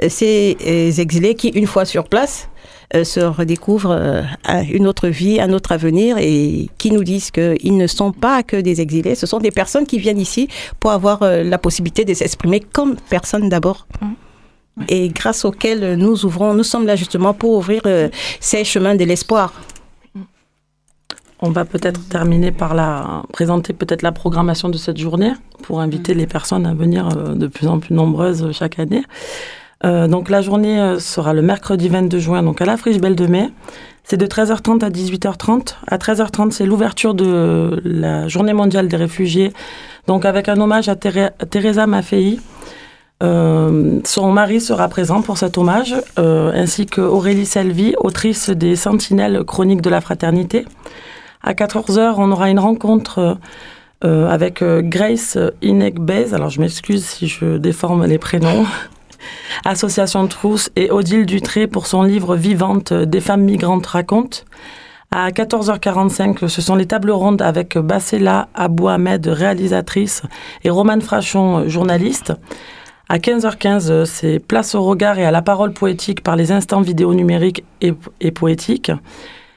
ces 0.07 0.55
exilés 0.99 1.33
qui, 1.35 1.49
une 1.49 1.65
fois 1.65 1.85
sur 1.85 2.07
place, 2.07 2.47
euh, 2.95 3.03
se 3.03 3.19
redécouvrent 3.19 3.91
euh, 3.91 4.23
une 4.71 4.87
autre 4.87 5.07
vie, 5.09 5.39
un 5.41 5.51
autre 5.51 5.71
avenir 5.71 6.17
et 6.17 6.69
qui 6.77 6.91
nous 6.91 7.03
disent 7.03 7.31
qu'ils 7.31 7.77
ne 7.77 7.87
sont 7.87 8.11
pas 8.11 8.43
que 8.43 8.55
des 8.57 8.79
exilés, 8.79 9.15
ce 9.15 9.25
sont 9.25 9.39
des 9.39 9.51
personnes 9.51 9.85
qui 9.85 9.99
viennent 9.99 10.19
ici 10.19 10.47
pour 10.79 10.91
avoir 10.91 11.21
euh, 11.23 11.43
la 11.43 11.57
possibilité 11.57 12.05
de 12.05 12.13
s'exprimer 12.13 12.59
comme 12.59 12.95
personne 13.09 13.49
d'abord. 13.49 13.87
Mhm. 14.01 14.15
Et 14.89 15.09
grâce 15.09 15.43
auxquelles 15.43 15.95
nous 15.95 16.25
ouvrons, 16.25 16.53
nous 16.53 16.63
sommes 16.63 16.85
là 16.85 16.95
justement 16.95 17.33
pour 17.33 17.53
ouvrir 17.53 17.81
euh, 17.85 18.09
ces 18.39 18.63
chemins 18.63 18.95
de 18.95 19.03
l'espoir. 19.03 19.53
On 21.39 21.51
va 21.51 21.65
peut-être 21.65 22.07
terminer 22.09 22.51
par 22.51 22.73
la, 22.73 23.23
présenter 23.31 23.73
peut-être 23.73 24.01
la 24.01 24.11
programmation 24.11 24.69
de 24.69 24.77
cette 24.77 24.97
journée 24.97 25.33
pour 25.61 25.81
inviter 25.81 26.15
les 26.15 26.25
personnes 26.25 26.65
à 26.65 26.73
venir 26.73 27.09
euh, 27.09 27.35
de 27.35 27.47
plus 27.47 27.67
en 27.67 27.79
plus 27.79 27.93
nombreuses 27.93 28.51
chaque 28.53 28.79
année. 28.79 29.03
Euh, 29.85 30.07
donc 30.07 30.29
la 30.29 30.41
journée 30.41 30.79
euh, 30.79 30.99
sera 30.99 31.33
le 31.33 31.41
mercredi 31.41 31.87
22 31.87 32.19
juin, 32.19 32.43
donc 32.43 32.61
à 32.61 32.65
la 32.65 32.77
Friche 32.77 32.97
Belle 32.97 33.15
de 33.15 33.27
Mai. 33.27 33.49
C'est 34.03 34.17
de 34.17 34.25
13h30 34.25 34.83
à 34.83 34.89
18h30. 34.89 35.75
À 35.87 35.97
13h30, 35.97 36.51
c'est 36.51 36.65
l'ouverture 36.65 37.13
de 37.13 37.81
la 37.83 38.27
Journée 38.27 38.53
mondiale 38.53 38.87
des 38.87 38.95
réfugiés, 38.95 39.51
donc 40.07 40.25
avec 40.25 40.47
un 40.47 40.59
hommage 40.59 40.87
à 40.89 40.95
Teresa 40.95 41.87
Maffei. 41.87 42.39
Euh, 43.21 43.99
son 44.05 44.31
mari 44.31 44.61
sera 44.61 44.87
présent 44.87 45.21
pour 45.21 45.37
cet 45.37 45.57
hommage, 45.57 45.93
ainsi 46.15 46.85
que 46.85 47.01
Aurélie 47.01 47.45
Selvi, 47.45 47.95
autrice 47.97 48.49
des 48.49 48.77
Sentinelles 48.77 49.43
chroniques 49.43 49.81
de 49.81 49.89
la 49.89 49.99
fraternité. 49.99 50.65
À 51.43 51.53
14h, 51.53 52.15
on 52.17 52.31
aura 52.31 52.49
une 52.49 52.59
rencontre 52.59 53.37
avec 54.01 54.63
Grace 54.63 55.37
Inegbez. 55.61 56.33
Alors, 56.33 56.49
je 56.49 56.61
m'excuse 56.61 57.03
si 57.03 57.27
je 57.27 57.57
déforme 57.57 58.05
les 58.05 58.19
prénoms. 58.19 58.65
Association 59.65 60.27
Trousse 60.27 60.69
et 60.75 60.91
Odile 60.91 61.25
Dutré 61.25 61.67
pour 61.67 61.87
son 61.87 62.03
livre 62.03 62.35
Vivante 62.35 62.93
des 62.93 63.21
femmes 63.21 63.43
migrantes 63.43 63.85
racontent. 63.87 64.39
À 65.11 65.29
14h45, 65.29 66.47
ce 66.47 66.61
sont 66.61 66.75
les 66.75 66.85
tables 66.85 67.11
rondes 67.11 67.41
avec 67.41 67.77
Bassela 67.77 68.49
Abou 68.53 68.89
Ahmed, 68.89 69.25
réalisatrice, 69.27 70.21
et 70.63 70.69
Romane 70.69 71.01
Frachon, 71.01 71.67
journaliste. 71.69 72.33
À 73.09 73.19
15h15, 73.19 74.03
c'est 74.03 74.39
place 74.39 74.75
au 74.75 74.83
regard 74.83 75.17
et 75.17 75.25
à 75.25 75.31
la 75.31 75.41
parole 75.41 75.71
poétique 75.71 76.21
par 76.23 76.35
les 76.35 76.51
instants 76.51 76.81
vidéo 76.81 77.13
numériques 77.13 77.63
et, 77.79 77.93
et 78.19 78.31
poétiques. 78.31 78.91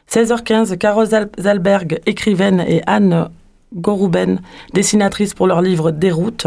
16h15, 0.09 0.76
Carole 0.78 1.06
Zal- 1.06 1.30
Zalberg, 1.40 2.00
écrivaine, 2.06 2.64
et 2.66 2.83
Anne 2.87 3.28
Gorouben, 3.74 4.40
dessinatrice 4.72 5.35
pour 5.35 5.48
leur 5.48 5.62
livre 5.62 5.90
Déroute. 5.90 6.46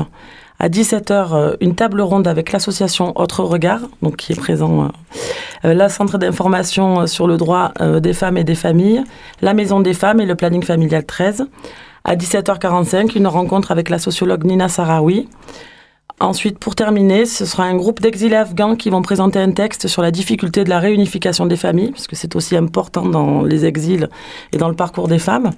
À 0.59 0.69
17h, 0.69 1.33
euh, 1.33 1.55
une 1.61 1.75
table 1.75 2.01
ronde 2.01 2.27
avec 2.27 2.51
l'association 2.51 3.19
Autre 3.19 3.43
Regard, 3.43 3.81
donc 4.01 4.17
qui 4.17 4.33
est 4.33 4.39
présent, 4.39 4.83
euh, 4.83 4.87
euh, 5.65 5.73
la 5.73 5.89
centre 5.89 6.17
d'information 6.17 7.07
sur 7.07 7.27
le 7.27 7.37
droit 7.37 7.73
des 7.79 8.13
femmes 8.13 8.37
et 8.37 8.43
des 8.43 8.55
familles, 8.55 9.03
la 9.41 9.53
Maison 9.53 9.79
des 9.79 9.93
femmes 9.93 10.19
et 10.21 10.25
le 10.25 10.35
planning 10.35 10.63
familial 10.63 11.05
13. 11.05 11.47
À 12.05 12.15
17h45, 12.15 13.17
une 13.17 13.27
rencontre 13.27 13.71
avec 13.71 13.89
la 13.89 13.97
sociologue 13.97 14.43
Nina 14.43 14.67
Sarawi. 14.67 15.27
Ensuite, 16.19 16.59
pour 16.59 16.75
terminer, 16.75 17.25
ce 17.25 17.45
sera 17.45 17.63
un 17.63 17.75
groupe 17.75 17.99
d'exilés 17.99 18.35
afghans 18.35 18.75
qui 18.75 18.89
vont 18.89 19.01
présenter 19.01 19.39
un 19.39 19.51
texte 19.51 19.87
sur 19.87 20.01
la 20.01 20.11
difficulté 20.11 20.63
de 20.63 20.69
la 20.69 20.79
réunification 20.79 21.45
des 21.45 21.57
familles, 21.57 21.91
parce 21.91 22.07
que 22.07 22.15
c'est 22.15 22.35
aussi 22.35 22.55
important 22.55 23.05
dans 23.05 23.41
les 23.41 23.65
exils 23.65 24.09
et 24.51 24.57
dans 24.57 24.69
le 24.69 24.75
parcours 24.75 25.07
des 25.07 25.19
femmes. 25.19 25.51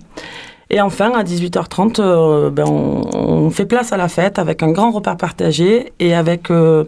Et 0.70 0.82
enfin, 0.82 1.12
à 1.12 1.24
18h30, 1.24 2.00
euh, 2.00 2.50
ben, 2.50 2.66
on, 2.68 3.50
fait 3.52 3.66
place 3.66 3.94
à 3.94 3.98
la 3.98 4.08
fête 4.08 4.40
avec 4.40 4.64
un 4.64 4.72
grand 4.72 4.92
repas 4.92 5.16
partagé 5.16 5.94
et 6.00 6.16
avec 6.16 6.50
euh, 6.50 6.86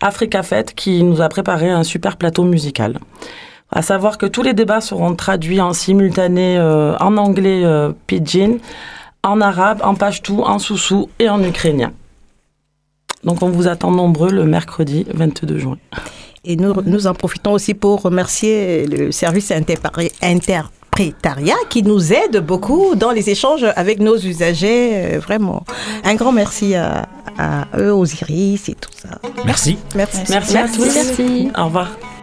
Africa 0.00 0.42
Fête 0.42 0.74
qui 0.74 1.02
nous 1.04 1.20
a 1.20 1.28
préparé 1.28 1.70
un 1.70 1.84
super 1.84 2.16
plateau 2.16 2.44
musical. 2.44 2.98
À 3.70 3.82
savoir 3.82 4.16
que 4.16 4.24
tous 4.24 4.42
les 4.42 4.54
débats 4.54 4.80
seront 4.80 5.14
traduits 5.14 5.60
en 5.60 5.74
simultané 5.74 6.56
euh, 6.56 6.96
en 6.98 7.18
anglais 7.18 7.64
euh, 7.64 7.92
pidgin, 8.06 8.58
en 9.22 9.40
arabe, 9.42 9.80
en 9.84 9.94
pachtou, 9.94 10.42
en 10.42 10.58
soussou 10.58 11.10
et 11.18 11.28
en 11.28 11.42
ukrainien. 11.42 11.92
Donc 13.24 13.42
on 13.42 13.50
vous 13.50 13.68
attend 13.68 13.90
nombreux 13.90 14.30
le 14.30 14.44
mercredi 14.44 15.04
22 15.12 15.58
juin. 15.58 15.76
Et 16.44 16.56
nous, 16.56 16.72
nous 16.86 17.06
en 17.06 17.14
profitons 17.14 17.52
aussi 17.52 17.74
pour 17.74 18.00
remercier 18.00 18.86
le 18.86 19.12
service 19.12 19.50
interpari- 19.50 20.12
qui 21.70 21.82
nous 21.82 22.12
aide 22.12 22.38
beaucoup 22.44 22.94
dans 22.96 23.10
les 23.12 23.30
échanges 23.30 23.64
avec 23.76 24.00
nos 24.00 24.16
usagers. 24.16 24.90
euh, 24.94 25.18
Vraiment, 25.20 25.64
un 26.04 26.14
grand 26.14 26.32
merci 26.32 26.74
à, 26.74 27.06
à 27.38 27.66
eux, 27.78 27.92
aux 27.92 28.04
Iris 28.06 28.68
et 28.68 28.74
tout 28.74 28.90
ça. 28.94 29.18
Merci. 29.44 29.78
Merci. 29.94 30.18
Merci, 30.28 30.56
à 30.56 30.68
tous. 30.68 30.94
Merci. 30.94 31.50
Au 31.56 31.64
revoir. 31.66 32.17